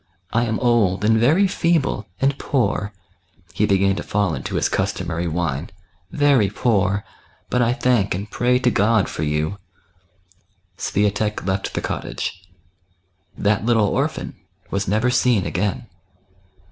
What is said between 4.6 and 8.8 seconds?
customary whine —"very poor, but I thank and pray to